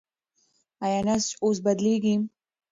[0.85, 2.15] ایا نسج اوس بدلېږي؟